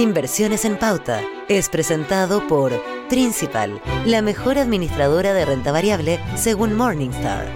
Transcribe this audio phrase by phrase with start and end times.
[0.00, 2.72] Inversiones en Pauta es presentado por
[3.10, 7.46] Principal, la mejor administradora de renta variable según Morningstar.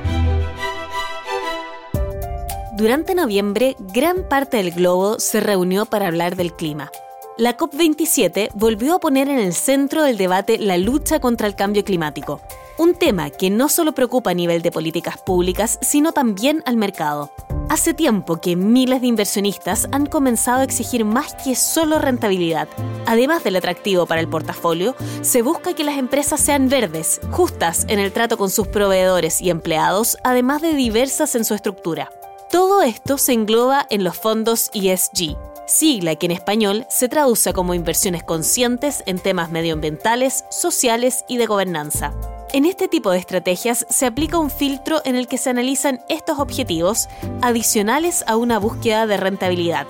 [2.77, 6.91] Durante noviembre, gran parte del globo se reunió para hablar del clima.
[7.39, 11.83] La COP27 volvió a poner en el centro del debate la lucha contra el cambio
[11.83, 12.43] climático,
[12.77, 17.31] un tema que no solo preocupa a nivel de políticas públicas, sino también al mercado.
[17.71, 22.69] Hace tiempo que miles de inversionistas han comenzado a exigir más que solo rentabilidad.
[23.07, 27.99] Además del atractivo para el portafolio, se busca que las empresas sean verdes, justas en
[27.99, 32.11] el trato con sus proveedores y empleados, además de diversas en su estructura.
[32.51, 35.37] Todo esto se engloba en los fondos ESG,
[35.67, 41.47] sigla que en español se traduce como inversiones conscientes en temas medioambientales, sociales y de
[41.47, 42.13] gobernanza.
[42.55, 46.39] En este tipo de estrategias se aplica un filtro en el que se analizan estos
[46.39, 47.09] objetivos
[47.43, 49.89] adicionales a una búsqueda de rentabilidad.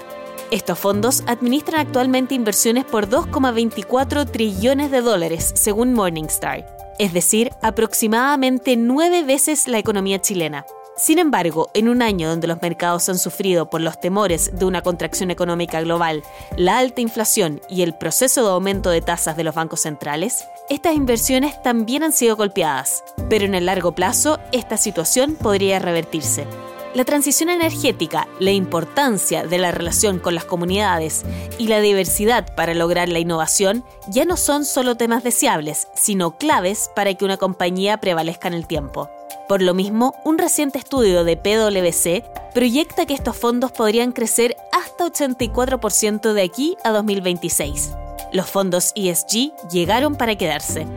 [0.50, 6.64] Estos fondos administran actualmente inversiones por 2,24 trillones de dólares, según Morningstar,
[6.98, 10.64] es decir, aproximadamente nueve veces la economía chilena.
[10.96, 14.80] Sin embargo, en un año donde los mercados han sufrido por los temores de una
[14.80, 16.22] contracción económica global,
[16.56, 20.94] la alta inflación y el proceso de aumento de tasas de los bancos centrales, estas
[20.94, 26.46] inversiones también han sido golpeadas, pero en el largo plazo esta situación podría revertirse.
[26.94, 31.24] La transición energética, la importancia de la relación con las comunidades
[31.58, 36.90] y la diversidad para lograr la innovación ya no son solo temas deseables, sino claves
[36.94, 39.10] para que una compañía prevalezca en el tiempo.
[39.48, 45.04] Por lo mismo, un reciente estudio de PwC proyecta que estos fondos podrían crecer hasta
[45.04, 47.90] 84% de aquí a 2026.
[48.34, 50.88] Los fondos ESG llegaron para quedarse.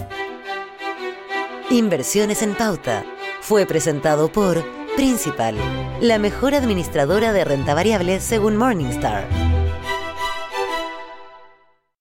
[1.70, 3.06] Inversiones en Pauta
[3.42, 5.56] fue presentado por Principal,
[6.02, 9.28] la mejor administradora de renta variable según Morningstar.